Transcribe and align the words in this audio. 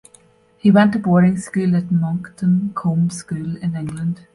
He 0.57 0.71
went 0.71 0.93
to 0.93 0.97
boarding 0.99 1.37
school 1.37 1.75
at 1.75 1.91
Monkton 1.91 2.71
Combe 2.73 3.11
School 3.11 3.57
in 3.57 3.75
England. 3.75 4.25